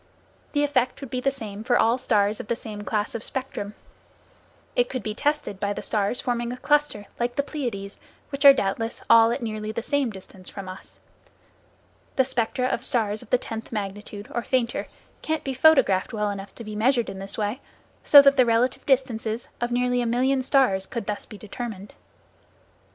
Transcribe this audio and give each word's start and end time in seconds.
The 0.53 0.63
effect 0.63 0.99
would 1.01 1.11
be 1.11 1.21
the 1.21 1.29
same 1.29 1.63
for 1.63 1.77
all 1.77 1.99
stars 1.99 2.39
of 2.39 2.47
the 2.47 2.55
same 2.55 2.81
class 2.81 3.13
of 3.13 3.21
spectrum. 3.23 3.75
It 4.75 4.89
could 4.89 5.03
be 5.03 5.13
tested 5.13 5.59
by 5.59 5.73
the 5.73 5.83
stars 5.83 6.19
forming 6.19 6.51
a 6.51 6.57
cluster, 6.57 7.05
like 7.19 7.35
the 7.35 7.43
Pleiades, 7.43 7.99
which 8.31 8.43
are 8.43 8.51
doubtless 8.51 9.03
all 9.11 9.29
at 9.29 9.43
nearly 9.43 9.71
the 9.71 9.83
same 9.83 10.09
distance 10.09 10.49
from 10.49 10.67
us. 10.67 10.99
The 12.15 12.23
spectra 12.25 12.65
of 12.65 12.83
stars 12.83 13.21
of 13.21 13.29
the 13.29 13.37
tenth 13.37 13.71
magnitude, 13.71 14.27
or 14.33 14.41
fainter, 14.41 14.87
can 15.21 15.41
be 15.43 15.53
photographed 15.53 16.13
well 16.13 16.31
enough 16.31 16.55
to 16.55 16.63
be 16.63 16.75
measured 16.75 17.07
in 17.07 17.19
this 17.19 17.37
way, 17.37 17.61
so 18.03 18.23
that 18.23 18.37
the 18.37 18.45
relative 18.47 18.83
distances 18.87 19.49
of 19.61 19.69
nearly 19.71 20.01
a 20.01 20.07
million 20.07 20.41
stars 20.41 20.87
could 20.87 21.05
be 21.05 21.13
thus 21.13 21.25
determined. 21.27 21.93